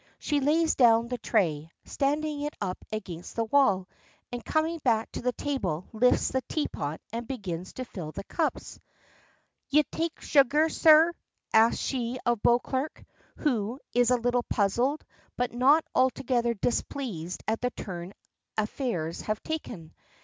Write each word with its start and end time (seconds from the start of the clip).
She 0.17 0.39
lays 0.39 0.73
down 0.73 1.09
the 1.09 1.19
tray, 1.19 1.69
standing 1.85 2.41
it 2.41 2.55
up 2.59 2.83
against 2.91 3.35
the 3.35 3.43
wall, 3.43 3.87
and 4.31 4.43
coming 4.43 4.79
back 4.79 5.11
to 5.11 5.21
the 5.21 5.31
table 5.31 5.85
lifts 5.93 6.29
the 6.29 6.41
teapot 6.49 6.99
and 7.13 7.27
begins 7.27 7.73
to 7.73 7.85
fill 7.85 8.11
the 8.11 8.23
cups. 8.23 8.79
"Ye 9.69 9.83
take 9.83 10.19
sugar, 10.19 10.69
sir?" 10.69 11.13
asks 11.53 11.79
she 11.83 12.17
of 12.25 12.41
Beauclerk, 12.41 13.05
who 13.35 13.79
is 13.93 14.09
a 14.09 14.17
little 14.17 14.41
puzzled, 14.41 15.05
but 15.37 15.53
not 15.53 15.85
altogether 15.93 16.55
displeased 16.55 17.43
at 17.47 17.61
the 17.61 17.69
turn 17.69 18.13
affairs 18.57 19.21
have 19.21 19.43
taken. 19.43 19.93